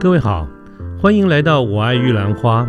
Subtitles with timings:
[0.00, 0.48] 各位好，
[0.98, 2.64] 欢迎来到《我爱玉兰花》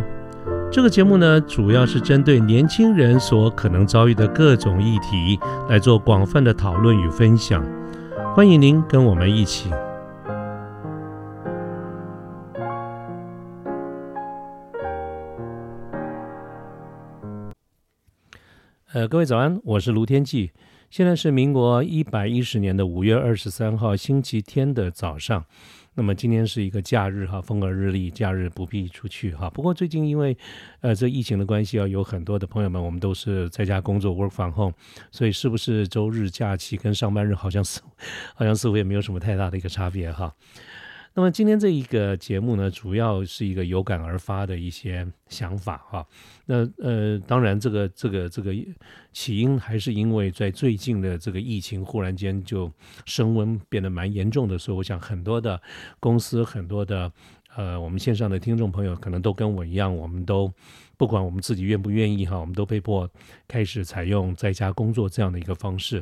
[0.70, 5.40] 这个节目呢，主要是针对年轻人所可能遭遇的各种议题
[5.70, 7.66] 来做广泛的讨论与分享。
[8.36, 9.72] 欢迎您跟我们一起。
[18.92, 20.52] 呃，各位早安，我是卢天记。
[20.90, 25.46] 现在是民国一百一十年的五月二十三号星期天的早上。
[25.94, 29.50] 那么今天是一个假日哈，风和日丽，假日不必出去哈。
[29.50, 30.38] 不过最近因为
[30.80, 34.74] 呃这疫情的关系啊，有很多的朋友们，我们都是在家工作 work from home，
[35.12, 37.82] 所以是不是周日假期跟上班日好像似
[38.34, 40.34] 好像似乎也没有什么太大的一个差别哈。
[41.14, 46.08] 那么今天这一个节目呢，主要是一个有感而发的一些想法哈。
[46.46, 48.56] 那呃，当然这个这个这个
[49.12, 52.72] 起因还是因为在最近的这个疫情忽然间就
[53.06, 55.62] 升温变得蛮严重的，所以我想很多的
[56.00, 57.12] 公司很多的
[57.58, 60.50] 呃我们线上的听众朋友可能都跟我一样，我们都
[60.96, 63.10] 不管我们自己愿不愿意哈，我们都被迫
[63.50, 66.02] 开始采用在家工作这样的一个方式。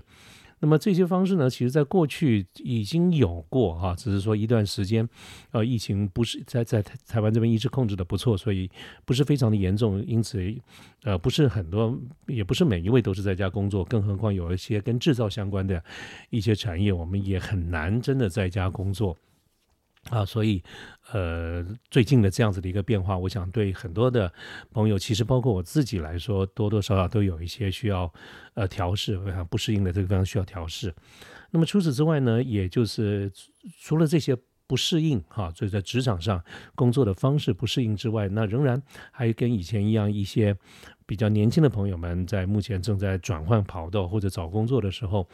[0.60, 5.08] 那么这些方式呢，其实在过去已经有过哈，只是说一段时间，
[5.52, 8.70] 呃，疫情不是在在台湾这边一直控制的不错，所以
[9.06, 10.40] 不是非常的严重，因此
[11.04, 15.82] 呃不是很多，也不是每一位都是在家工作，更何况有一些跟制造相关的
[16.30, 19.16] 一些产业，我们也很难真的在家工作。
[20.10, 20.64] 啊，所以，
[21.12, 24.32] 呃，最近的这样子的一个变化，我想对很多的
[24.72, 28.12] 朋友，其实包括我自己来说，多多少少都有一些需要
[28.56, 30.96] 呃调试，非常不适应的这个地方需要调试。
[31.52, 33.32] 那么除此之外呢，也就是
[33.82, 40.56] 除了这些不适应哈，所以在职场上工作的方式不适应之外，那仍然还跟以前一样，一些
[41.06, 45.28] 比较年轻的朋友们在目前正在转换跑道或者找工作的时候，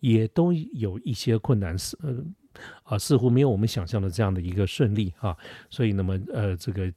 [0.00, 2.22] 也都有一些困难是呃。
[2.82, 5.36] 啊，似乎没有我们想象的这样的一个顺利啊，
[5.70, 6.92] 所以那么呃，这个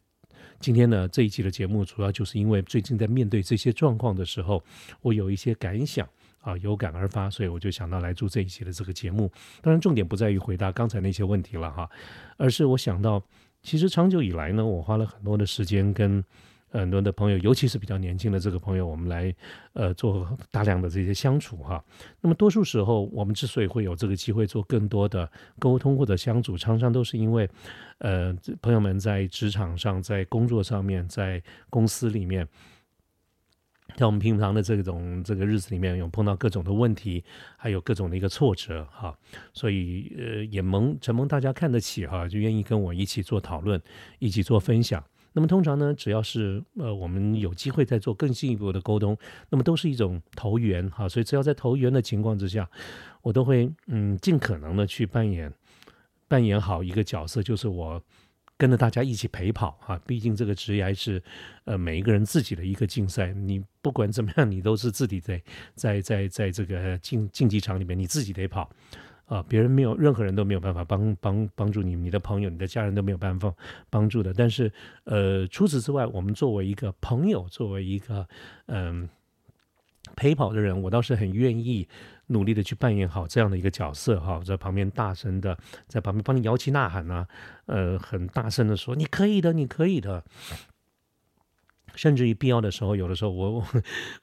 [0.59, 4.63] 今天呢这一期的节目，主要就是因为最近在面对这些状况的时候，
[5.01, 6.07] 我有一些感想
[6.41, 9.31] 啊，有感而发，所以我就想到来做这一期的这个节目。
[9.61, 11.89] 当然，重点不在于回答刚才那些问题了哈，
[12.38, 13.23] 而是我想到，
[13.63, 16.23] 其实长久以来呢，我花了很多的时间跟。
[16.80, 19.34] 很多的朋友，尤其是比较年轻的这个朋友，我们来
[19.74, 21.84] 呃做大量的这些相处哈。
[22.22, 27.50] 那么多数时候，我们之所以会有这个机会做更多的沟通或者相处，常常都是因为
[27.98, 32.48] 呃朋友们在职场上、在工作上面、在公司里面，
[33.98, 37.22] 在我们平常的这种这个日子里面，有碰到各种的问题，
[37.58, 39.14] 还有各种的一个挫折哈。
[39.53, 43.82] 所以呃也蒙承蒙大家看得起哈，就愿意跟我一起做讨论，
[44.20, 45.03] 一起做分享。
[45.34, 49.18] 那么通常呢，只要是呃我们有机会再做更进一步的沟通，
[49.50, 52.69] 那么都是一种投缘哈，所以只要在投缘的情况之下，
[53.22, 55.53] 我都会嗯尽可能的去扮演
[56.28, 58.02] 扮演好一个角色，就是我
[58.58, 61.24] 跟着大家一起陪跑哈，毕竟这个职业是
[61.64, 65.41] 呃每一个人自己的一个竞赛，你不管怎么样，你都是自己在
[65.75, 68.70] 在在在这个竞竞技场里面，你自己得跑。
[69.31, 73.53] 啊，别人没有，任何人都没有办法帮帮帮助你，你的朋友、你的家人都没有办法
[73.90, 74.34] 帮助的。
[74.34, 74.69] 但是，
[75.06, 78.28] 呃，除此之外，我们作为一个朋友，作为一个
[78.66, 79.08] 嗯
[80.18, 81.88] 陪跑的人，我倒是很愿意
[82.28, 87.25] 努力的去扮演好这样的一个角色哈，在旁边大声的在旁边帮你摇旗呐喊呐，
[87.68, 90.25] 呃，很大声的说你可以的，你可以的。
[91.96, 93.52] 甚至于必要的时候，有的时候我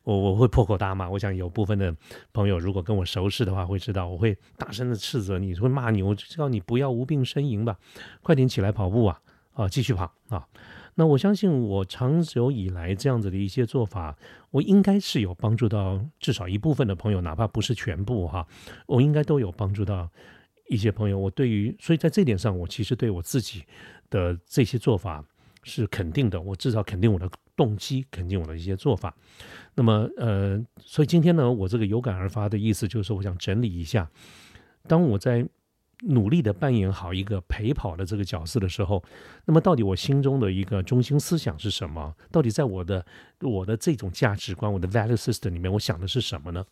[0.02, 1.08] 我我我会破口大骂。
[1.08, 1.94] 我想有部分的
[2.32, 6.02] 朋友如果跟我熟识的话，会知道我会大声的斥责你，会骂你。
[6.02, 7.76] 我就叫你不要无病呻吟吧，
[8.22, 9.20] 快点起来跑步啊
[9.54, 10.46] 啊，继续跑啊。
[10.94, 14.16] 那我相信我长久以来这样子的一些做法，
[14.50, 18.44] 我应该是有帮助到至少一部分的朋友，哪怕不是全部哈，
[18.86, 20.10] 我应该都有帮助到
[20.68, 21.16] 一些朋友。
[21.16, 23.62] 我对于所以在这点上，我其实对我自己
[24.10, 25.24] 的这些做法
[25.62, 26.40] 是肯定的。
[26.40, 27.28] 我至少肯定我的。
[27.58, 29.12] 动机肯定我的一些做法，
[29.74, 34.08] 那么呃，所以今天呢，我这个有感而发的意思就是，我想整理一下，
[34.86, 35.44] 当我在
[36.02, 39.02] 努力的扮演好一个陪跑的这个角色的时候，
[39.44, 42.14] 那么到底我心中的一个中心思想是什么？
[42.30, 43.04] 到底在我的
[43.40, 46.64] 我的这种价值观，我的 value system 里面，我想的是什么呢？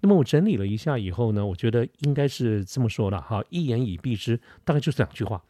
[0.00, 5.44] 那么我整理了一下以后呢，我觉得应该是这么说的哈，一言以蔽之，大概就是两句话，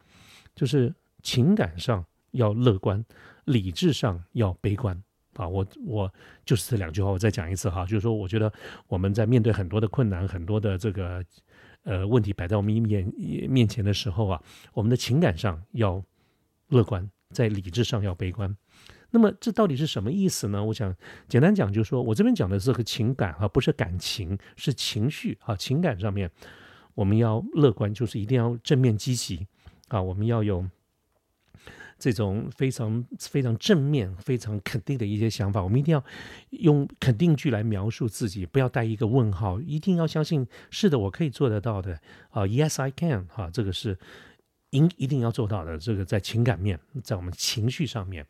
[0.53, 3.03] 就是情感上要乐观。
[3.45, 5.03] 理智上要悲观
[5.33, 5.45] 啊！
[5.45, 6.13] 我我
[6.45, 8.49] 就是这两句话，我再讲一次哈，就是说，我觉得
[8.87, 11.21] 我们在面对很多的困难、很多的这个
[11.83, 13.13] 呃问题摆在我们面
[13.49, 14.41] 面前的时候啊，
[14.73, 16.01] 我们的情感上要
[16.69, 18.55] 乐观，在理智上要悲观。
[19.11, 20.63] 那么这到底是什么意思呢？
[20.63, 20.95] 我想
[21.27, 25.53] 简单讲，就是说我这边讲的是个情感哈，不是感情，是情绪啊。
[25.53, 26.31] 情感上面
[26.95, 29.45] 我们要乐观，就是一定要正面积极
[29.89, 30.65] 啊，我们要有。
[32.03, 36.03] 这种非常非常正面、非常肯定的一些想法，我们一定要
[36.49, 41.97] 用肯定句来描述自己，不要带一个问号，一定要相信是的，我可以做得到的
[42.31, 43.97] 啊，Yes I can 哈，这个是
[44.71, 45.77] 应一定要做到的。
[45.77, 48.27] 这个在情感面，在我们情绪上面，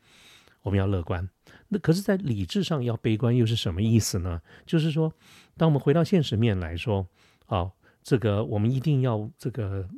[0.61, 1.27] 我们要乐观。
[1.69, 4.39] 那可是，在理智上要悲观，又是什么意思呢？
[4.67, 5.11] 就是说，
[5.57, 7.07] 当我们回到现实面来说，
[7.47, 7.71] 啊，
[8.03, 9.89] 这个我们一定要这个。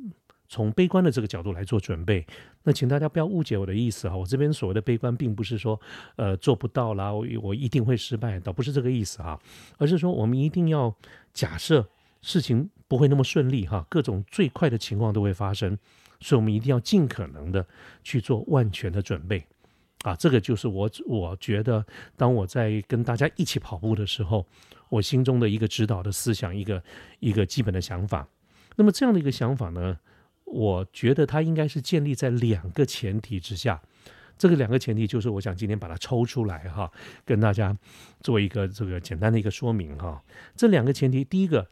[0.48, 2.24] 从悲观的这个角度来做准备，
[2.66, 4.16] 那请大家不要误解我的意思哈。
[4.16, 5.80] 我这边所谓的悲观，并不是说
[6.16, 9.40] 呃做不到啦，我我一定会失败，倒不是这个意思哈，
[9.78, 10.92] 而是说我们一定要
[11.32, 11.88] 假设
[12.22, 15.78] 事情不会那么顺利哈，各种最快的情况都会发生，
[16.20, 17.64] 所以我们一定要尽可能的
[18.02, 19.46] 去做万全的准备
[20.02, 20.16] 啊。
[20.16, 21.86] 这个就是我我觉得，
[22.16, 24.44] 当我在跟大家一起跑步的时候，
[24.88, 26.82] 我心中的一个指导的思想，一个
[27.20, 28.26] 一个基本的想法。
[28.74, 29.96] 那么这样的一个想法呢？
[30.46, 33.82] 我觉得它应该是建立在两个前提之下，
[34.38, 36.90] 这个两个前提就是我想今天把它抽出来哈，
[37.24, 37.76] 跟大家
[38.20, 40.22] 做一个这个简单的一个说明哈。
[40.54, 41.66] 这两个前提，第一个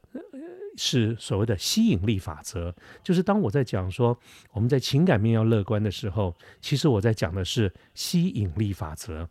[0.77, 4.19] 是所谓的吸引力法则，就是当我在讲说
[4.53, 9.25] 我们在情感面要乐观的时候，其实我在讲的是吸引力法则；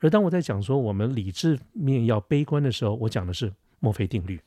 [0.00, 4.40] 而当我在讲说我们理智面要悲观的时候，我讲的是墨菲定律。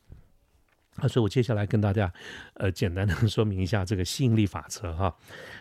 [0.98, 2.12] 啊，所以我接下来跟大家，
[2.54, 5.16] 呃，简单的说明一下这个吸引力法则哈。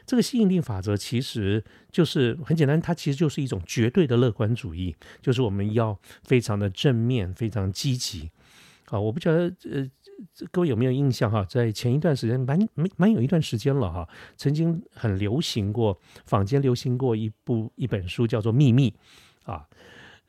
[0.04, 8.30] 这个吸引力法则其实就是很简单，它其实就是一种绝对的乐观主义，就是我们要非常的正面、非常积极。
[8.86, 9.88] 啊，我不晓得呃，
[10.50, 11.42] 各位有没有印象哈？
[11.48, 14.06] 在前一段时间，蛮蛮蛮有一段时间了哈，
[14.36, 18.94] 曾经很流行过，坊间流行过一部一本书，叫做《秘密》
[19.50, 19.66] 啊。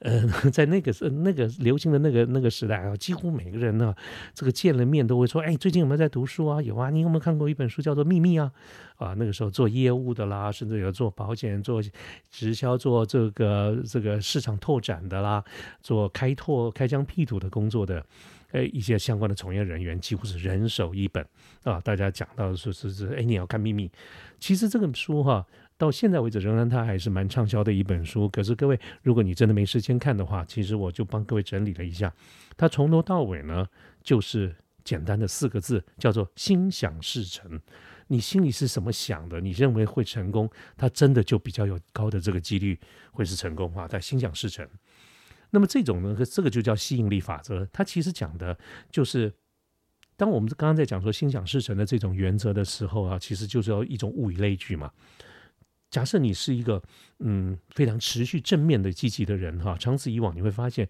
[0.03, 0.21] 呃，
[0.51, 3.95] 在那个时那个流行的那个那个时代啊，几乎每个人呢，
[4.33, 6.61] 这个见了面都会说，哎，最近有没有在读书啊？
[6.61, 8.51] 有啊，你有没有看过一本书叫做《秘密》啊？
[8.97, 11.81] 啊，那个时候做业务的啦，甚至有做保险、做
[12.29, 15.41] 直销、做这个这个市场拓展的啦，
[15.81, 18.05] 做开拓开疆辟土的工作的，
[18.51, 21.25] 呃，一些相关的从业人员，几乎是人手一本
[21.63, 21.79] 啊。
[21.79, 23.87] 大家讲到说是是，哎，你要看《秘密》，
[24.39, 25.47] 其实这本书哈。
[25.77, 28.29] 到现在为止，仍然它还是蛮畅销的一本书。
[28.29, 32.13] 可是各位，如果你真的没时间看的话，其实我就帮各位整理了一下，
[32.55, 33.67] 它从头到尾呢，
[34.01, 37.59] 就是简单的四个字，叫做“心想事成”。
[38.07, 42.77] 你心里是什么想的，你认为会成功，它真的就比较有高的这个几率
[43.11, 43.87] 会是成功啊。
[43.87, 44.67] 它心想事成，
[45.49, 47.67] 那么这种呢，这个就叫吸引力法则。
[47.71, 48.55] 它其实讲的
[48.91, 49.33] 就是，
[50.17, 54.91] 当我们刚刚在讲说心想事成的这种原则的时候啊，其实就是要一种物以类聚嘛。
[55.93, 56.81] 假设你是一个
[57.19, 60.89] 嗯非常持续正面的积极的人哈，长此以往你会发现，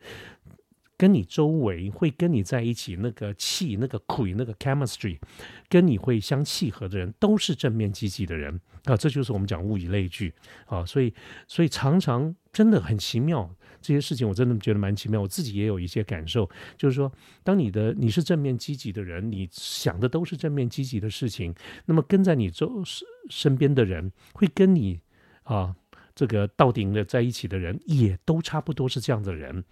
[0.95, 5.19] 跟你周围会跟你在一起那个气那个鬼那个 chemistry，
[5.67, 10.33] 跟你会相契合的人都是正面积极的人啊，这就是我们讲物以类聚
[10.67, 11.13] 啊，所以
[11.49, 13.53] 所以常常真的很奇妙。
[13.83, 17.12] 这些事情我真的觉得蛮奇妙，我自己也有一些感受，就是说，
[17.44, 21.53] 当你的你是正面积极的人，你想的都是正面积极的事情，
[21.85, 25.01] 那么跟在你周身身边的人，会跟你
[25.44, 25.75] 啊
[26.15, 29.65] 这个到顶的在一起的人，也都差不多是这样的人，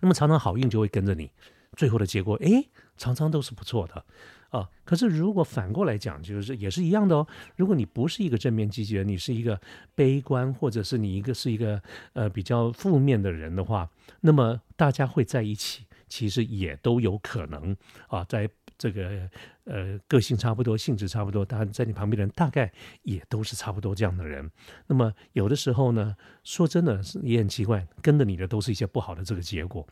[0.00, 1.30] 那么常常好运就会跟着你，
[1.76, 2.64] 最后的结果，哎，
[2.96, 4.04] 常常都是不错的。
[4.54, 7.26] 啊，可是如果反过来讲，就是也是一样的哦。
[7.56, 9.60] 如果你不是一个正面积极的，你是一个
[9.96, 11.82] 悲观，或者是你一个是一个
[12.12, 19.28] 呃比较负面的人的话，那么大家会在一起，其实也都有可能啊，在这个
[19.64, 24.48] 呃个性差不多、性质差不多，当然在你旁边的人大概也都是差不多这样的人。
[24.86, 29.84] 那么有的时候呢，说真的是也很奇怪，跟着你的都是一些不好的这个结果。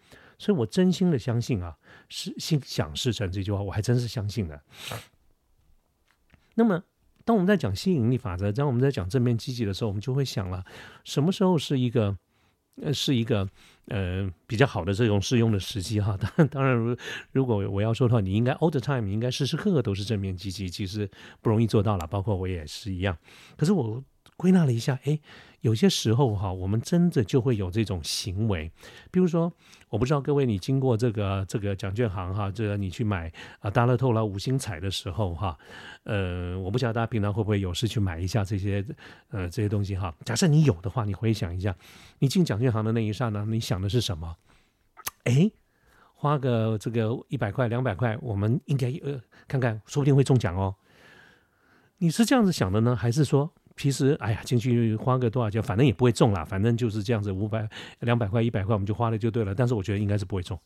[0.43, 1.77] 所以，我真心的相信啊，
[2.09, 4.61] 是心想事成这句话，我还真是相信的。
[6.57, 6.83] 那么，
[7.25, 10.65] 当我们在讲吸引力法则，当我们在讲正面积极的时候，我们就会想了，
[11.05, 12.19] 什么时候是一个
[12.83, 13.49] 呃，是一个
[13.87, 16.17] 呃比较好的这种适用的时机哈？
[16.17, 16.97] 当然，当然，如
[17.31, 21.09] 如果我要说的话，你应该 all the time，你应该时时刻刻都是正面积极，其实
[21.41, 23.17] 不容易做到了，包括我也是一样。
[23.57, 24.03] 可是我
[24.43, 25.21] 归纳了一下，哎。
[25.63, 28.69] 有些时候哈，我们真的就会有这种行为，
[29.13, 29.53] 比如说，
[29.91, 35.57] 我不知道各位你经过这个这个奖券行哈，这个你去买啊大乐透啦、五星彩的时候哈，
[36.03, 38.85] 呃，我不晓得大家平常会不会有事去买一下这些
[39.31, 40.13] 呃这些东西哈。
[40.25, 41.73] 假设你有的话，你回想一下，
[42.19, 44.37] 你进奖券行的那一刹那，你想的是什么？
[45.23, 45.49] 哎，
[46.17, 50.75] 花个这个一百块、两百块，我们应该呃看看，说不定会中奖哦。
[51.99, 53.53] 你是这样子想的呢，还是说？
[53.77, 56.45] 其实，哎呀，进去花个多少钱，反正也不会中啦。
[56.45, 57.69] 反正就是这样子，五百、
[58.01, 59.55] 两百块、一百块，我们就花了就对了。
[59.55, 60.59] 但是我觉得应该是不会中。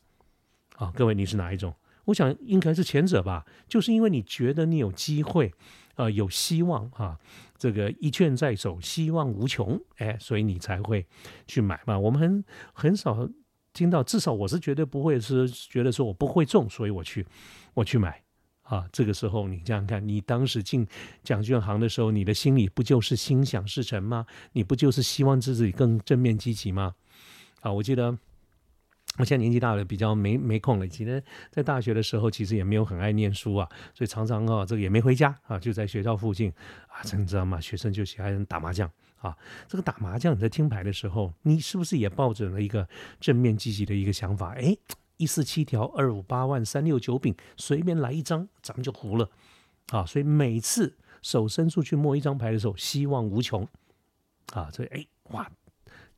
[0.75, 1.73] 啊，各位，你是哪一种？
[2.05, 5.51] 我想应该是前者吧，就是因为你觉得你有机会，
[5.95, 7.17] 呃，有希望啊，
[7.57, 11.05] 这个一券在手，希望无穷，哎，所以你才会
[11.47, 11.97] 去买嘛。
[11.97, 13.27] 我们很很少
[13.73, 17.25] 听到，至少我是绝对不会是觉得说我不会中，所以我去
[17.73, 18.21] 我去买
[18.67, 18.87] 啊。
[18.91, 20.87] 这个时候你想想看，你当时进
[21.23, 24.25] 奖券行的时候，你的心里不就是心想事成吗？
[24.53, 26.95] 你不就是希望自己更正面积极吗？
[27.61, 28.17] 啊，我记得。
[29.17, 30.87] 我现在年纪大了，比较没没空了。
[30.87, 36.51] 其实，在大学的时候，其实也没有很爱念书啊，所以常常啊，这个也没回家啊，就在学校附近
[36.87, 37.59] 啊，这你知道吗？
[37.59, 39.35] 学生就喜欢打麻将啊。
[39.67, 42.87] 这个打麻将，你在听牌的时候，你是不是也抱着了一个
[43.19, 44.53] 正面积极的一个想法？
[44.53, 44.77] 哎，
[45.17, 49.29] 一四七条，二五八万，三六九饼，随便来一张，咱们就胡了
[49.89, 50.05] 啊。
[50.05, 53.67] 所以每次手伸出去摸一张牌的时候，希望无穷
[54.53, 54.71] 啊。
[54.71, 55.51] 所以哎哇。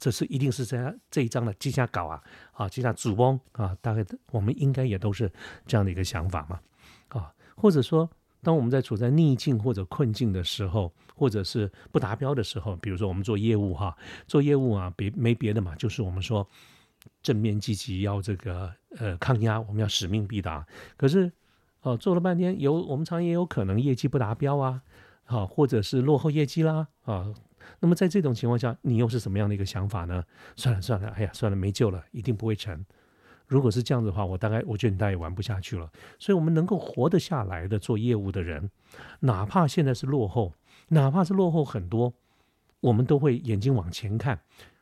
[0.02, 4.02] 这是一定是在这一张的接下稿啊，啊，接下主翁啊，大概
[4.32, 5.30] 我们应该也都是
[5.68, 6.58] 这样的一个想法嘛，
[7.10, 8.10] 啊，或者说，
[8.42, 13.94] 当我们在处在逆境或者困境的时候，或者是不达标的时候，比如说我们做业务哈，
[14.26, 16.48] 做业务啊，别没别的嘛，就是我们说
[17.22, 20.66] 正面积极，要这个呃抗压，我们要使命必达。
[20.98, 21.32] 可是
[21.82, 24.82] 哦，做了半天，有我们常也有可能业绩不达标啊，
[25.24, 27.34] 好，或者是落后业绩啦，啊。
[27.82, 30.24] 那么在这种情况下，你又是什么样的一个想法呢？
[30.56, 32.86] 算了算了，哎呀，算了，没救了，一定不会成。
[33.48, 35.92] 如果是这样子的话，我大概我觉得你大概也玩不下去了。
[36.18, 38.70] 所以，我们能够活得下来的做业务的人，
[39.22, 40.54] 哪怕现在是落后，
[40.90, 42.14] 哪怕是落后很多，
[42.80, 44.40] 我们都会眼睛往前看。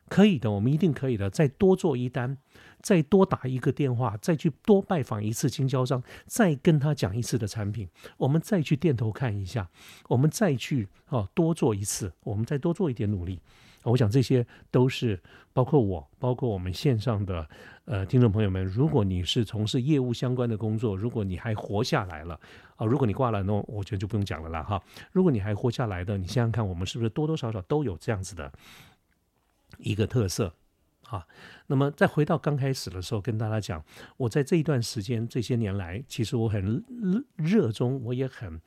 [0.08, 1.30] 可以的，我们一定可以的。
[1.30, 2.36] 再多做一单，
[2.80, 9.68] 再多打一个电话，再去多拜访一次经销商，再跟他讲一次的产品，我们再去店头看一下，
[10.08, 13.40] 我们再去哦多做一次，我们再多做一点努力。
[13.84, 15.18] 我想这些都是
[15.52, 17.48] 包括我，包括我们线上的
[17.84, 18.62] 呃听众朋友们。
[18.62, 22.38] 如果你是从事业务相关的工作，如果你还活下来了
[22.76, 24.82] 啊，如果你挂了，那我觉得就不用讲了啦哈。
[25.12, 28.52] 如果你还活下来的，你想想看，我们是不是多多少少都有这样子的？
[29.78, 30.54] 一个特色
[31.04, 31.26] 啊，
[31.68, 33.82] 那么再回到刚开始的时候，跟大家讲，
[34.18, 36.84] 我在这一段时间这些年来，其实我很
[37.36, 38.60] 热衷，我也很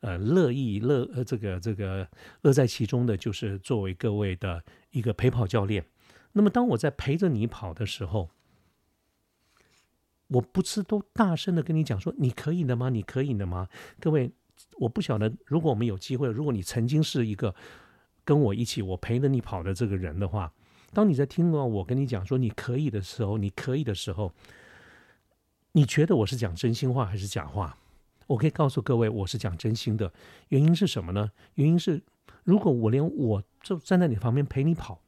[0.00, 2.06] 呃乐意乐呃这个这个
[2.42, 5.86] 乐在其中的，就是作为各位的一个陪跑教练。
[6.32, 8.28] 那么当我在陪着你跑的时候，
[10.26, 12.90] 我不是都大声的跟你讲说，你可以的吗？
[12.90, 13.68] 你可以的吗？
[13.98, 14.30] 各位，
[14.80, 17.54] 我不晓得，如果我们有机会，如果你曾经是一个。
[18.26, 20.52] 跟我一起，我陪着你跑的这个人的话，
[20.92, 24.32] 当你在听到我跟你讲说你可以的时候，你可以的时候，
[25.72, 27.78] 你觉得我是讲真心话还是假话？
[28.26, 30.12] 我可以告诉各位，我是讲真心的。
[30.48, 31.30] 原因是什么呢？
[31.54, 32.02] 原因是，
[32.42, 35.00] 如果我连我就站在你旁边陪你跑，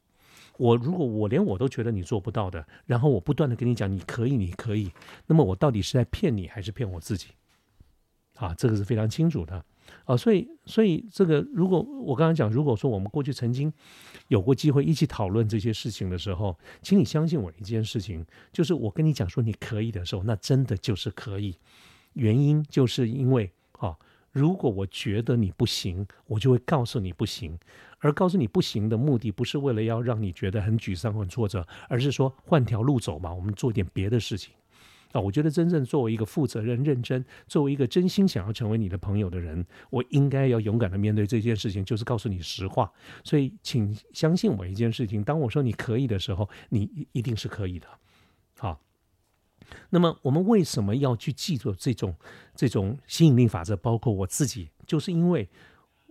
[0.57, 4.89] 我如果我连我都觉得你做不到的，然后我不断的跟你讲你可以，你可以，
[5.27, 7.27] 那么我到底是在骗你还是骗我自己？
[8.35, 9.65] 啊，这个是非常清楚的。
[10.05, 13.71] 啊，所以，所以这个，如果我刚刚讲，如果说我们过去曾经
[14.27, 21.55] 有过机会一起讨论这些事情的时候，请你相信我一件事情，就是我跟你讲说你可以的时候，那真的就是可以。
[22.13, 23.95] 原因就是因为，啊，
[24.31, 27.57] 如果我觉得你不行，我就会告诉你不行。
[28.01, 34.53] 而告诉你不行的目的，不是为了要让你觉得很沮丧、很挫折，而是说换条路走嘛，我们做点别的事情。
[35.11, 42.91] 啊，我觉得真正作为一个负责任、认真，作为一个真心想要成为你的朋友的人，我应该要勇敢的面对这件事情，就是告诉你实话。
[43.23, 47.87] 所以，请相信我一件事情：当我说你可以的时候，你一定是可以的。
[48.59, 48.79] 好，
[49.89, 52.15] 那么我们为什么要去记住这种
[52.53, 53.75] 这种吸引力法则？
[53.75, 55.49] 包括我自己，就是因为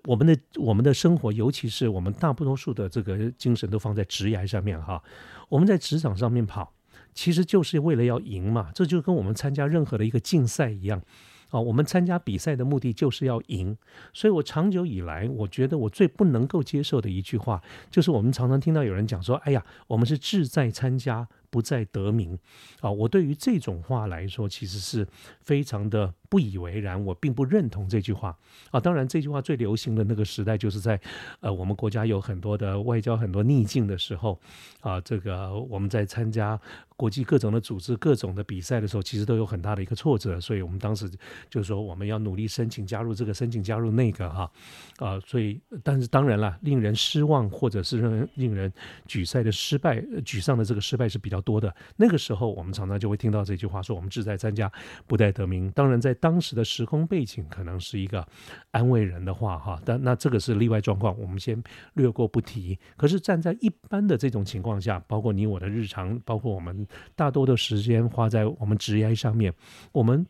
[0.07, 5.01] 我们的我们的生活，尤其是我们大多数的这个精神都放在职业上面哈，
[5.49, 6.73] 我们在职场上面跑。
[7.19, 11.03] 其实就是为了要赢嘛，这就跟我们参加任何的一个竞赛一样，
[11.51, 13.77] 啊，我们参加比赛的目的就是要赢。
[14.15, 17.61] 所以我长久以来，我觉得我最不能够接受的一句话，
[17.91, 22.39] 就是我们常常听到有人讲说：“哎呀，我们是志在参加，不再得名。”
[22.81, 25.07] 啊，我对于这种话来说，其实是
[25.41, 26.15] 非常的。
[26.31, 28.37] 不以为然，我并不认同这句话
[28.71, 28.79] 啊。
[28.79, 31.01] 当然，这句话最流行的那个时代，就是在
[31.41, 34.39] 呃我们国家有很多的外交很多逆境的时候
[34.83, 35.01] 啊。
[35.01, 36.61] 这个我们在参加
[36.97, 40.39] 国际各种的组织、各种的比赛的时候，其实都有很大的一个挫折。
[40.39, 41.11] 所以我们当时
[41.49, 44.53] 就是说，我们要努力申请加入这个，申请加入那个哈
[44.99, 45.19] 啊。
[45.21, 48.71] 所以，但是当然了，令人失望或者是让令人
[49.07, 51.75] 举赛的失败、沮丧的这个失败是比较多的。
[51.97, 54.71] 那个时候，我们常常就会听到这句话，说我们志在参加，
[55.07, 55.71] 不在得名。
[55.73, 58.27] 当然在当时的时空背景可能是一个
[58.71, 61.63] 安慰人的话哈，但那这个是例外状况，我们先
[61.95, 62.79] 略过不提。
[62.97, 69.53] 可是站在一般的这种情况下，包括你我的日常，包括我们大多的时间花在我们职业上面，
[69.93, 70.27] 我们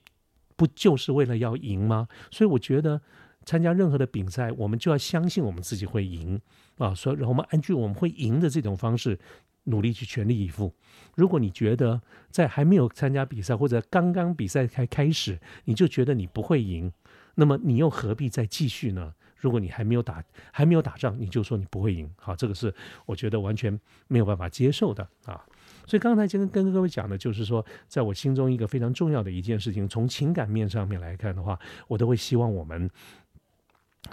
[0.56, 2.08] 不就是为了要赢吗？
[2.30, 3.00] 所以我觉得
[3.44, 6.40] 参加任何的比赛，我们就要相信我们自己会赢
[6.78, 9.18] 啊，所以我们按据我们会赢的这种方式。
[9.64, 10.72] 努力去全力以赴。
[11.14, 12.00] 如果你觉得
[12.30, 16.92] 在还没有参加比赛或者刚刚比赛才开始，你就觉得你不会赢，
[17.34, 19.14] 那么你又何必再继续呢？
[19.36, 22.74] 如果你还没有打还没有打仗，你就说你不会赢，好，这个是
[23.06, 25.44] 我觉得完全没有办法接受的啊。
[25.86, 32.90] 所以刚才跟跟各位讲的就是说，在我心中一个非常重要的一件事情，从情感面上面来看的话，我都会希望我们。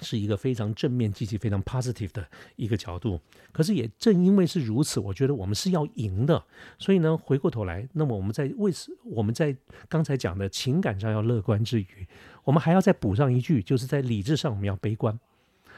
[0.01, 3.19] 是一个非常正面、积极、非常 positive 的一个角度。
[3.51, 6.43] 可是也正因为是如此，我觉得我们是要赢的。
[6.77, 9.55] 所以呢，回过头来，那么我们在为此我们在
[9.87, 12.07] 刚才讲的情感上要乐观之余，
[12.43, 15.19] 我们还要再补上一句，就是在理智上我们要悲观。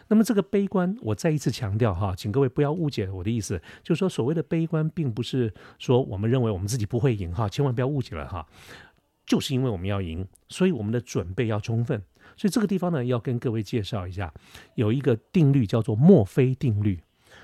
[0.09, 8.47] 那么这个悲观，我再一次强调哈，请各位不要误解我的意思，就是说所谓的悲观，并不是说我们认为我们自己不会赢哈，千万不要误解了哈。
[9.25, 12.01] 就是因为我们要赢，所以我们的准备要充分。
[12.37, 14.31] 所以这个地方呢，要跟各位介绍一下，
[14.75, 17.01] 有一个定律叫做墨菲定律。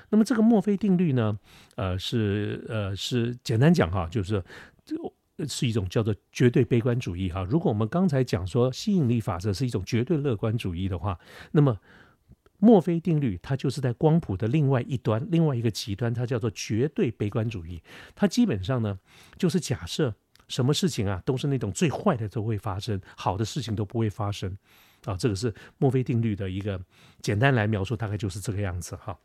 [0.10, 1.38] 那么这个墨菲定律呢，
[1.76, 4.44] 呃，是呃是简单讲哈，就是
[5.48, 7.44] 是一种叫做绝对悲观主义哈。
[7.44, 11.20] 如果我们刚才讲说吸引力法则是一种绝对乐观主义的话，
[11.52, 11.76] 那么
[12.60, 17.82] 墨菲定律它就是在光谱的另外一端，另外一个极端，它叫做绝对悲观主义。
[18.14, 19.00] 它基本上呢，
[19.38, 20.14] 就是假设。
[20.50, 24.56] 什么事情啊，都是那种最坏的都会发生，好的事情都不会发生，
[25.06, 26.80] 啊，这个是墨菲定律的一个
[27.22, 29.18] 简单来描述，大概就是这个样子哈，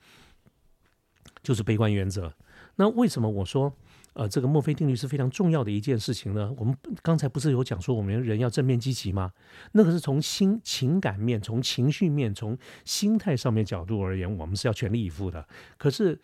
[1.43, 2.33] 就是悲观原则。
[2.77, 3.73] 那为什么我说
[4.13, 6.53] 呃这个墨菲定律是非常重要的一件事情呢？
[6.57, 9.33] 我们刚才不是有讲说我们人要正面积极吗？
[9.73, 15.47] 那个是从心情感面、从情绪面、从心态上面角度而言，我们是要全力以赴的。
[15.77, 16.21] 可是，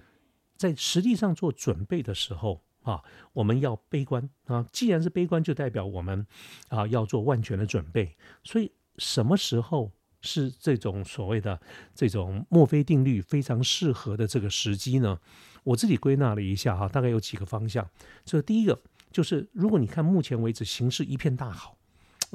[0.57, 4.65] 在实际上做准备的时候，啊，我们要悲观啊！
[4.71, 6.27] 既然是悲观，就代表我们
[6.69, 8.17] 啊要做万全的准备。
[8.43, 11.61] 所以，什么时候是这种所谓的
[11.95, 15.19] 这种墨菲定律非常适合的这个时机呢？
[15.63, 17.89] 我自己归纳了一下哈，大概有几个方向。
[18.25, 18.81] 这第一个
[19.11, 21.77] 就是，如果你看目前为止形势一片大好，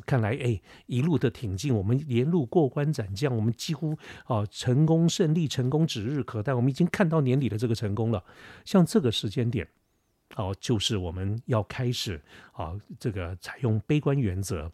[0.05, 8.23] 看来哎一路的挺进，我们沿路过关斩将，我们几乎啊成功胜利，成功指日可待，我们已经看到年底的这个成功了。
[8.65, 9.67] 像这个时间点。
[10.35, 14.71] 好，就是我们要开始啊，这个采用悲观原则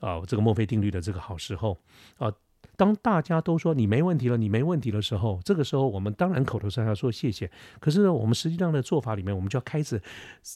[0.00, 1.78] 啊，这个墨菲定律的这个好时候
[2.18, 2.32] 啊。
[2.74, 7.50] 当大家都说你没问题了，你没问题的时候，这个时候我们当然口头上要说谢谢。
[7.80, 10.02] 可是呢，我们实际上的做法里面，我们就要开始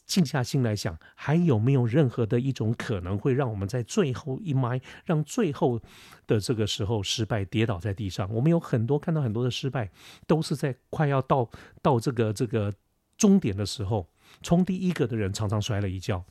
[0.05, 5.81] 静下心来想，还有没有任何的一种可能会让我们在最后一迈，让最后
[6.26, 8.31] 的这个时候失败跌倒在地上。
[8.35, 9.90] 我们有很多看到很多的失败，
[10.26, 11.48] 都是在快要到
[11.81, 12.70] 到这个这个
[13.16, 14.07] 终点的时候。
[14.42, 16.24] 冲第一个的人常常摔了一跤，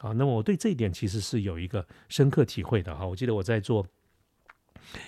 [0.00, 3.06] 啊，那么我对这一点其实是有一个深刻体会的哈。
[3.06, 3.86] 我记得我在做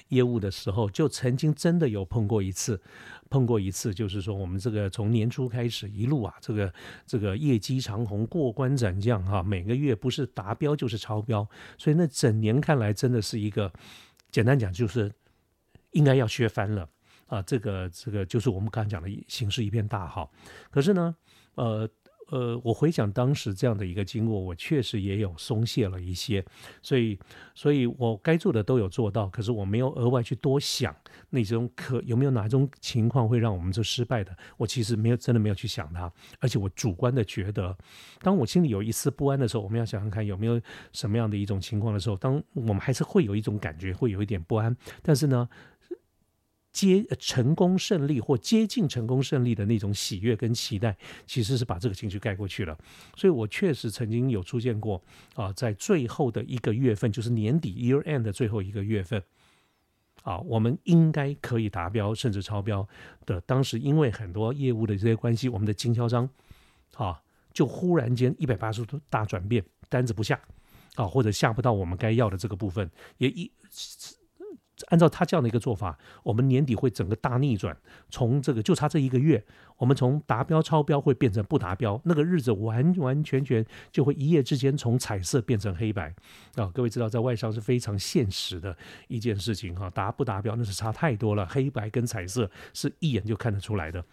[0.08, 2.80] 业务的时候，就曾经真的有碰过一次，
[3.28, 6.72] 碰过一次，就是说我们这个从年初开始一路啊，这个
[7.04, 13.72] 这个业绩长虹，过关斩将哈，每个月不是达标就是超标，所以那整年看来真的是一个
[14.30, 15.12] 简单讲就是
[15.90, 16.88] 应该要削翻了
[17.26, 17.42] 啊。
[17.42, 20.30] 这个这个就是我们刚才讲的形势一片大好，
[20.70, 21.16] 可是呢，
[21.56, 21.90] 呃。
[22.28, 26.44] 呃，我回想当时这样的一个经过，我确实也有松懈了一些，
[26.82, 27.18] 所以，
[27.54, 30.94] 所以我该做的都有做到，可是我没有额外去多想
[31.30, 36.10] 那种可有没有哪一种情况会让我们做失败的，我其实没有真的没有去想它，
[36.40, 37.76] 而且我主观的觉得，
[38.20, 40.60] 当我心里有一丝不安的时候，我们要想想看有没有
[40.92, 45.48] 什么样的一种情况的时候，当我们还是会有一种感觉，会有一点不安，但是呢。
[46.74, 52.76] 接成功胜利或接近成功胜利的那种喜悦跟期待，其实是把这个情绪盖过去了。
[53.16, 55.00] 所以我确实曾经有出现过
[55.36, 59.22] 啊，在最后的一个月份，就是年底 year end 的最后一个月份，
[60.24, 62.86] 啊，我们应该可以达标甚至超标
[63.24, 63.40] 的。
[63.42, 66.28] 当时因为很多业务的这些关系，我们的经销商
[66.96, 70.40] 啊，就忽然间一百八十度大转变，单子不下
[70.96, 73.48] 啊，或者下不到我们该要的这个部分，也一。
[74.88, 77.76] 按照他这样的一个做法，我们年底会整个大逆转，
[78.10, 79.44] 从这个就差这一个月，
[79.76, 86.12] 我们从达标超标会变成不达标，那个日子完完全全就会一夜之间从彩色变成黑白
[86.56, 86.66] 啊！
[86.74, 88.76] 各位知道，在外商是非常现实的
[89.08, 94.04] 一件事情哈，达不达标那是差太多了，黑白跟彩色是一眼就看得出来的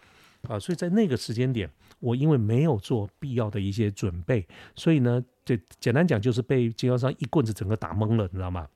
[0.42, 0.58] 啊！
[0.58, 4.46] 所以在那个时间点，我因为没有做必要的一些准备，
[4.76, 8.68] 所以呢，就简单讲就是被经销商一棍子整个打懵了，你知道吗？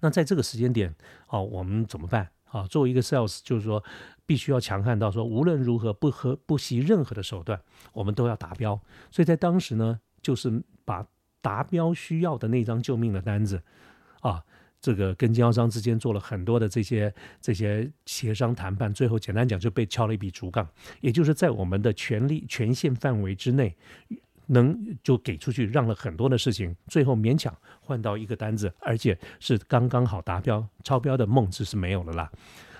[0.00, 0.94] 那在这个时间点，
[1.28, 2.28] 哦，我们怎么办？
[2.46, 3.82] 啊，作为一个 sales，就是说，
[4.26, 7.60] 必须要强悍到说，无论如何，不和不惜任何的手段，
[7.92, 8.80] 我们都要达标。
[9.10, 11.06] 所以在当时呢，就是把
[11.40, 13.62] 达标需要的那张救命的单子
[14.20, 14.42] 啊。
[14.82, 20.66] 这个跟经销商之间做了很多的这些这些协商谈判，最后简单讲就被敲了一笔竹杠，
[21.02, 23.76] 也就是在我们的权利权限范围之内，
[24.50, 32.30] 能就给出去，让了很多的事情，最后勉强换到一个单子，而且是刚刚好达标，超标的梦只是没有了啦。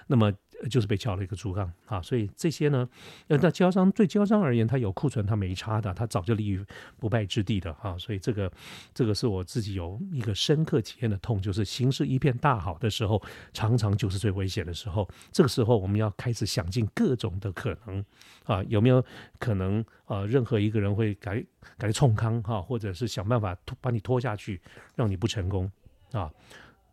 [0.06, 0.32] 那么。
[0.68, 2.88] 就是被敲了一个竹杠啊，所以这些呢，
[3.28, 6.64] 呃，那经销商对经销商而言，他有库存，他没差的，他早就立于
[6.98, 8.50] 不败之地的啊，所以这个
[8.92, 15.08] 这个是我自己有一个深刻体验的痛，就是形势一片大好的时候，常常就是最危险的时候。
[15.32, 18.04] 这个时候，我们要开始想尽各种的可能
[18.44, 19.04] 啊，有没有
[19.38, 21.42] 可能啊，任何一个人会改
[21.78, 24.60] 改冲康哈，或者是想办法拖把你拖下去，
[24.94, 25.70] 让你不成功
[26.12, 26.30] 啊。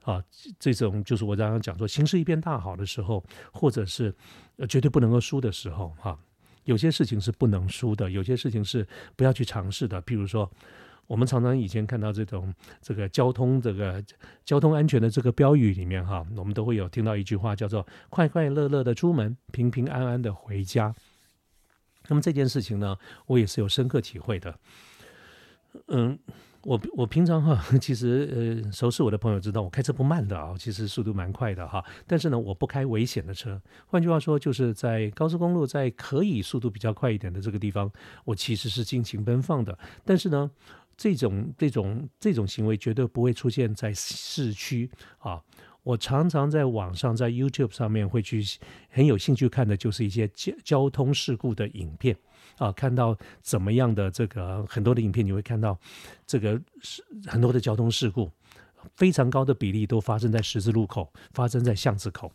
[0.07, 0.23] 啊，
[0.57, 4.15] 这种就是我刚刚讲说，形势一片大好的时候，或者是
[4.69, 6.17] 绝对不能够输的时候，哈，
[6.63, 10.01] 有些事情是不能输的，有些事情是不要去尝试的。
[10.03, 10.49] 譬如说，
[11.07, 14.01] 我们常常以前看到这种这个交通这个
[14.45, 20.95] 交通安全的这个标语里面，哈，我们都会有听到一句话叫做“快快乐乐的出门，平平安安的回家”。
[22.07, 24.57] 那么这件事情呢，我也是有深刻体会的，
[25.89, 26.17] 嗯。
[26.67, 31.81] 我我平常哈，其实呃，熟识我的朋友知道我开车不慢的啊，其实速度蛮快的哈。
[32.05, 33.61] 但是呢，我不开危险的车。
[33.85, 37.89] 换句话说，就是在高速公路，在可以速度比较快一点的这个地方，
[38.25, 39.79] 我其实是尽情奔放的。
[40.03, 40.51] 但是呢，
[40.97, 45.41] 这种这种这种行为绝对不会出现在市区啊。
[45.83, 48.43] 我常常在网上，在 YouTube 上面会去
[48.89, 52.13] 很有兴趣看的，就是一些交交通事故的影片
[52.57, 55.77] 啊，看到怎么样的这个很多的影片，你会看到
[56.25, 58.31] 这个是很多的交通事故，
[58.95, 62.31] 非常高的比例都发生在十字路口，发生在巷子口，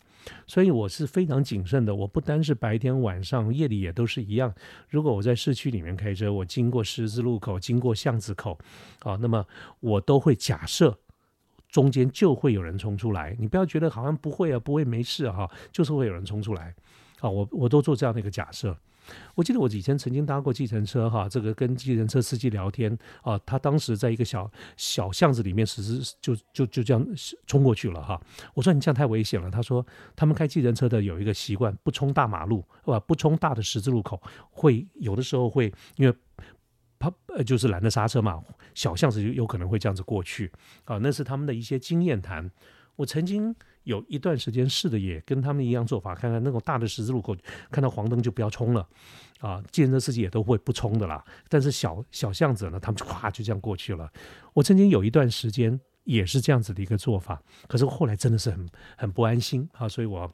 [0.47, 1.93] 所以我是非常谨慎的。
[1.93, 4.53] 我不单是白天、晚上、夜里也都是一样。
[4.89, 8.57] 如果我在市区里面开车，我经过十字路口、经过巷子口
[8.99, 9.45] 啊，那么
[9.79, 10.97] 我都会假设。
[11.69, 16.71] 中间就会有人冲出来，你不要觉得好像不会啊，不会没事哈，就是会有人冲出来，
[17.23, 18.77] 啊，我我都做这样的一个假设。
[19.35, 27.05] 我记得我以前曾经搭过计程车哈，这个跟计程车司机聊天啊，他当时在一个小小巷子里面，实施就就就这样
[27.47, 28.21] 冲过去了哈。
[28.53, 29.49] 我说你这样太危险了。
[29.49, 32.99] 他说他们开计程车的有一个习惯，不冲大马路，是吧？
[32.99, 36.15] 不冲大的十字路口，会有的时候会因为。
[36.99, 38.41] 他呃就是懒得刹车嘛，
[38.73, 40.49] 小巷子就有可能会这样子过去
[40.85, 42.49] 啊，那是他们的一些经验谈。
[42.95, 47.35] 我曾经有一段时间试的也跟他们一样做法，看看那种大的十字路口
[47.71, 48.87] 看到黄灯就不要冲了
[49.39, 51.23] 啊，计程车司机也都会不冲的啦。
[51.49, 54.11] 但是小小巷子呢，他们就咵就这样过去了。
[54.53, 60.31] 我曾经有一段时间也是这样子的一个做法，可是后来真的是很很不安心啊，所以我。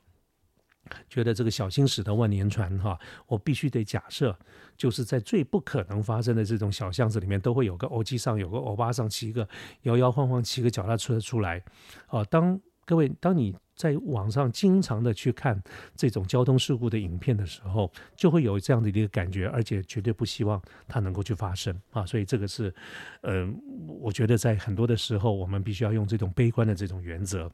[1.07, 4.35] 觉得这个小心驶得万年船哈，我必须得假设，
[4.75, 9.47] 就是在最不可能发生的这种小巷子里面，都会有个欧机上有个欧巴上骑个
[9.83, 11.63] 摇摇晃晃骑个脚踏车出来。
[12.07, 12.59] 啊，当
[12.89, 15.61] 各位当你在网上经常的去看
[15.95, 22.03] 这种交通事故的影片的时候，就会有这样的一个感觉，而且绝对不希望它能够去发生啊。
[22.03, 22.73] 所以这个是，
[23.21, 23.55] 嗯，
[24.01, 27.51] 我觉得在很多的时候，我们必须要用这种悲观的这种原则。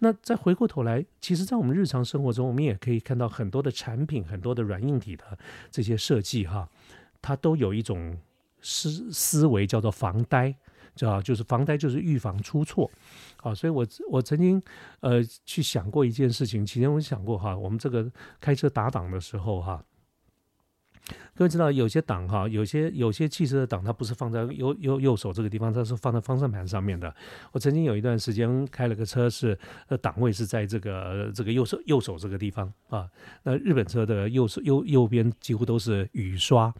[0.00, 5.38] 那再回过头来，其实，在我们日常生活中，我们也可以看到很多的产品，很多的软硬体的
[5.70, 6.68] 这些设计，哈，
[7.22, 8.18] 它都有一种
[8.60, 10.54] 思思维叫做防呆，
[10.98, 12.90] 知道就是防呆就是预防出错，
[13.36, 14.60] 啊，所以我我曾经
[15.00, 19.82] 呃去想过一件事情，其实我想过哈，我们这个开车打档的时候，哈。
[21.34, 27.14] 各位知道，有些档哈，有些有些汽车的档，它不是放在右右右手这个地方，它是放在方向盘上面的。
[27.52, 29.56] 我曾经有一段时间开了个车，是
[29.86, 33.08] 呃档位是在这个这个右手右手这个地方啊。
[33.44, 36.74] 那日本车的右手右右边几乎都是雨刷，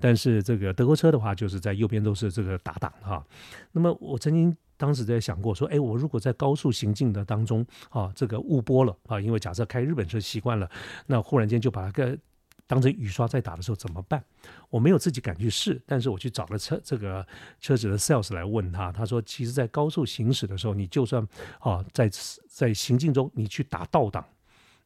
[0.00, 3.24] 但是这个德国车的话，就是在右边都是这个打档哈。
[3.72, 10.68] 那么我曾经当时在想过说，哎，我如果在高速行进的当中啊，这个误拨了啊，因为假设开日本车习惯了，
[11.06, 12.16] 那忽然间就把它个。
[12.66, 14.22] 当成雨刷在打的时候怎么办？
[14.68, 17.26] 我没有自己敢去试，但是我去找了车这个
[17.58, 21.20] 车子的 sales 来问他，他说，其实，在高速行驶的时候，你就算
[21.58, 22.08] 啊，在
[22.46, 24.24] 在行进中你去打倒档，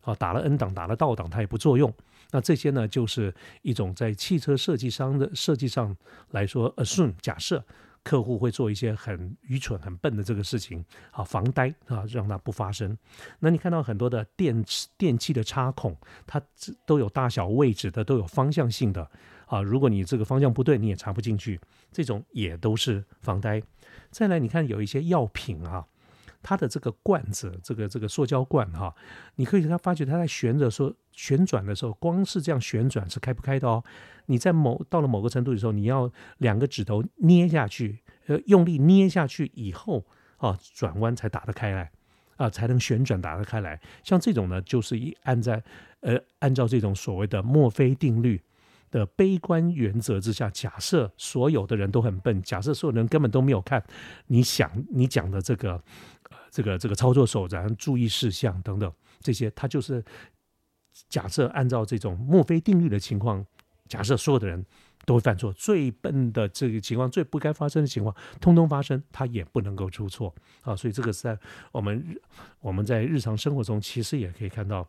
[0.00, 1.92] 啊，打了 N 档，打了倒档，它也不作用。
[2.34, 5.96] 那这些呢，就是一种在汽车设计商的设计上
[6.32, 7.64] 来说，assume 假设。
[8.02, 12.94] 客户会做一些很愚蠢、很笨的这个事情啊，防呆啊，让它不发生。
[13.38, 16.38] 那你看到很多的电池电器的插孔，它
[16.84, 19.10] 都有大小位置的，都有方向性的
[19.46, 19.62] 啊。
[19.62, 21.58] 如果你这个方向不对，你也插不进去，
[21.90, 23.62] 这种也都是防呆。
[24.10, 25.86] 再来，你看有一些药品啊。
[26.44, 28.94] 它的这个罐子，这个这个塑胶罐哈，
[29.36, 33.82] 你可以它发觉它在旋着说旋转的时候，光是这样旋转是开不开的哦。
[34.26, 41.90] 你在某到了某个程度的时候，你要两个指头捏下去，呃用力捏下去以后啊，转弯才打得开来
[42.36, 43.80] 啊，才能旋转打得开来。
[44.02, 45.62] 像这种呢，就是一按在
[46.00, 48.42] 呃按照这种所谓的墨菲定律
[48.90, 53.82] 的悲观原则之下，假设所有的人都很笨，假设所有人根本都没有看
[54.28, 55.82] 你想你讲的这个
[56.54, 60.04] 这个这个操作手然后注意事项等等这些，它就是
[61.08, 63.44] 假设按照这种墨菲定律的情况，
[63.88, 64.64] 假设所有的人。
[65.06, 70.74] 都会犯错，最笨的这个情况，最不该发生的情况，通通发生，他也不能够出错啊！
[70.74, 71.38] 所以这个是在
[71.72, 72.18] 我们
[72.60, 74.88] 我们在日常生活中，其实也可以看到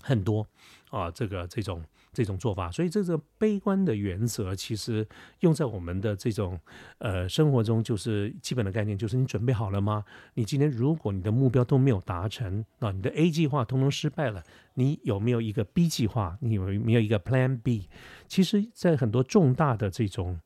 [0.00, 0.46] 很多
[0.90, 1.84] 啊，这个这种。
[2.12, 5.06] 这种做法，所以这个悲观的原则，其实
[5.40, 6.58] 用在我们的这种
[6.98, 10.04] 呃生活中，就是基本的概念，就是你准备好了吗？
[10.34, 14.42] 你今天如果你的目标都没有达成啊，你的 A 计划通通失败了，
[14.74, 16.36] 你有没有一个 B 计划？
[16.40, 17.88] 你有没有一个 Plan B？
[18.26, 20.40] 其实，在很多重大的这种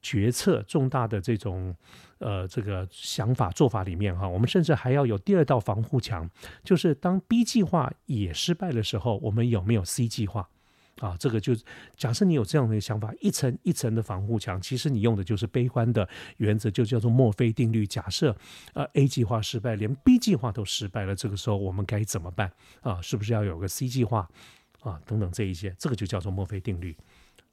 [0.00, 1.74] 决策、重大的这种
[2.18, 6.28] 呃这个想法做法里面哈，我们甚至还要有第二道防护墙，
[6.62, 10.48] 就是当 B 计划也失败的时候，我们有没有 C 计划？
[11.00, 11.54] 啊，这个就
[11.96, 17.86] 假设你有这样的想法，一层一层的防护墙，其实你用的就是悲观的原则，就叫做墨菲定律。
[17.86, 18.36] 假设
[18.74, 22.52] 呃 A 计划失败，连 B 计划都失败了，这个时候我们该怎么办？
[22.80, 24.28] 啊，是不是要有个 C 计划？
[24.80, 26.94] 啊，等等这一些，这个就叫做墨菲定律。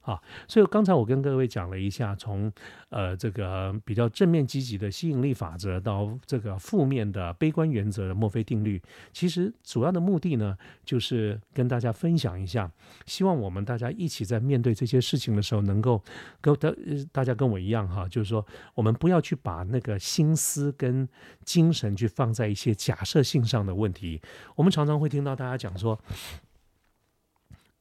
[0.02, 2.52] 啊，所以刚才我跟各位讲了一下，从
[2.90, 12.70] 呃这个比较正面积极的吸引力法则到这个负面的悲观原则的墨菲定律，其实主要的目的呢，就是跟大家分享一下，
[13.06, 16.02] 希望我们大家一起在面对这些事情的时候，能够
[16.40, 16.72] 跟大
[17.12, 21.08] 大家跟我一样哈，就是说我们不要去把那个心思跟
[21.44, 24.20] 精神去放在一些假设性上的问题。
[24.56, 25.98] 我们常常会听到大家讲说，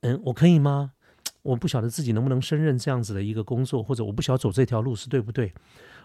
[0.01, 0.93] 嗯，我可以吗？
[1.43, 5.51] 我不晓得自己能不能胜任这样子的一个工作，或者我不晓得走这条路是对不对。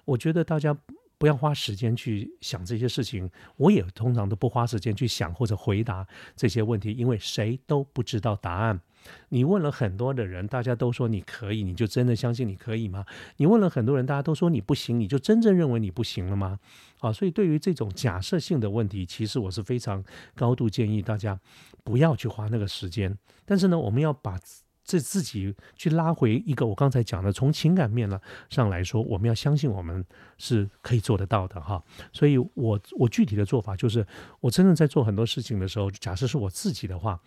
[0.04, 0.76] 我觉得大家
[1.18, 8.80] 不要花时间去想这些事情，我也通常都不花时间去想或者回答这些问题，因为谁都不知道答案。
[9.28, 13.04] 你问了很多的人，大家都说你可以，你就真的相信你可以吗？
[13.36, 16.58] 你问了很多人，大家都说你不行，你就真正认为你不行了吗？
[17.00, 20.02] 啊，所以对于这种假设性的问题，其实我是非常
[20.34, 21.38] 高度建议大家
[21.84, 23.16] 不要去花那个时间。
[23.44, 24.38] 但是呢，我们要把。
[24.86, 30.04] 这自己去拉回一个我刚才讲的，从情感面呢上来说，我们要相信我们
[30.38, 31.82] 是可以做得到的哈。
[32.12, 34.06] 所以，我我具体的做法就是，
[34.40, 37.20] 我真正在做很多事情的时候，假设是我自己的话，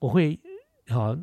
[0.00, 0.38] 我会
[0.88, 1.16] 啊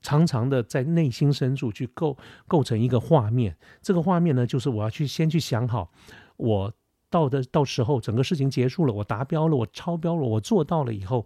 [0.00, 2.16] 常常的在内心深处去构
[2.48, 3.56] 构成一个画面。
[3.82, 5.92] 这个画面呢，就是我要去先去想好
[6.38, 6.72] 我。
[7.10, 11.24] 到的到时候，整个事情结束了，我达标了，我超标了，我做到了以后，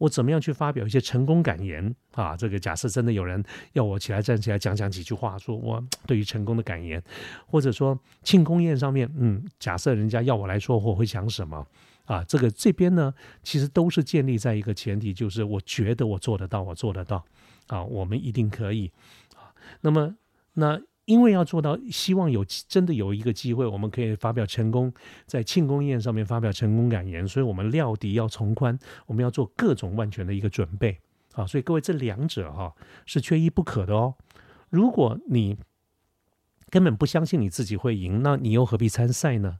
[0.00, 2.34] 我怎么样去发表一些成功感言啊？
[2.34, 7.02] 这个假设真的有人要我起来站起来讲讲几句话，说我对于成功的感言，
[7.46, 11.66] 或者说庆功宴上面，嗯，假设人家要我来说，我会讲什么
[12.06, 12.24] 啊？
[12.24, 17.22] 这个这边呢，其实都是建立在一个前提，就是我觉得我做得到，我做得到
[17.66, 18.90] 啊，我们一定可以
[19.36, 19.52] 啊。
[19.82, 20.16] 那么
[20.54, 20.80] 那。
[21.06, 24.92] 因为要做到，希望有真的有一个机会，我们可以发表成功，
[25.26, 30.98] 在庆功宴上面发表成功感言，所以我们料敌要从宽，我们要做各种万全的一个准备
[31.32, 31.44] 啊！
[31.46, 32.72] 所以各位，这两者哈
[33.06, 34.14] 是缺一不可的哦。
[34.68, 35.56] 如果你
[36.68, 39.58] 根本不相信你自己会赢，那你又何必参赛呢？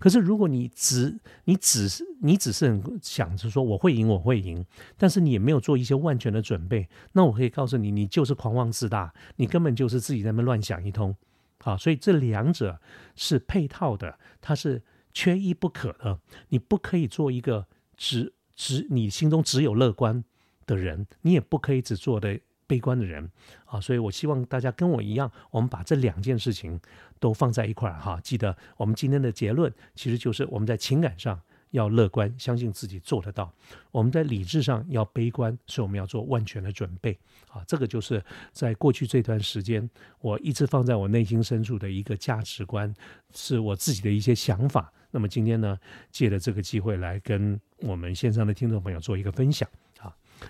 [0.00, 4.64] 可是，如果你只你只是你只是很想着说我会赢我会赢，
[4.96, 11.14] 但是你也没有做一些万全的准备，那我可以告诉你，你就是狂妄自大，你根本就是自己在那乱想一通。
[11.60, 12.80] 好，所以这两者
[13.14, 14.82] 是配套的，它是
[15.12, 16.18] 缺一不可的。
[16.48, 20.24] 你不可以做一个只只你心中只有乐观
[20.66, 22.40] 的人，你也不可以只做的。
[22.70, 23.28] 悲观的人
[23.64, 26.80] 啊，所以我希望大家跟我一样，我们把这两件事情
[27.20, 28.18] 都放在一块儿哈。
[28.24, 33.44] 记得我们今天的结论，其实就是我们在情感上要乐观，相信自己做得到；
[33.92, 37.16] 我们在理智上要悲观，所以我们要做万全的准备
[37.48, 37.62] 啊。
[37.68, 38.20] 这个就是
[38.52, 39.88] 在过去这段时间，
[40.20, 42.92] 我一直放在我内心深处的一个价值观，
[43.32, 44.92] 是我自己的一些想法。
[45.12, 45.78] 那么今天呢，
[46.10, 49.68] 借着这个机会来跟我们线上的听众朋友做一个分享。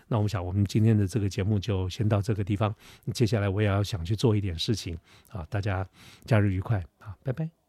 [0.09, 2.75] 那我们想，我们今天的这个节目就先到这个地方。
[3.13, 4.99] 接下来我也要想去做一点事情
[5.31, 5.87] 啊，大家
[6.25, 7.60] 假日愉快啊，拜拜。